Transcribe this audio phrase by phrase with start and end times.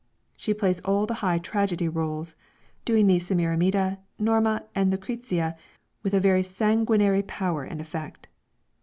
[0.35, 2.35] She plays all the high tragedy roles,
[2.85, 5.55] doing the Semiramide, Norma and Lucrezia,
[6.01, 8.25] with a very sanguinary power and effect.